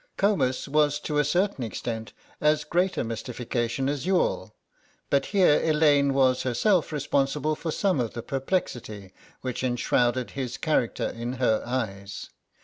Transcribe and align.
Comus 0.17 0.67
was 0.67 0.99
to 1.01 1.19
a 1.19 1.23
certain 1.23 1.63
extent 1.63 2.11
as 2.41 2.63
great 2.63 2.97
a 2.97 3.03
mystification 3.03 3.87
as 3.87 4.03
Youghal, 4.07 4.51
but 5.11 5.27
here 5.27 5.61
Elaine 5.63 6.15
was 6.15 6.41
herself 6.41 6.91
responsible 6.91 7.55
for 7.55 7.69
some 7.69 7.99
of 7.99 8.13
the 8.15 8.23
perplexity 8.23 9.13
which 9.41 9.63
enshrouded 9.63 10.31
his 10.31 10.57
character 10.57 11.07
in 11.07 11.33
her 11.33 11.61
eyes. 11.67 12.31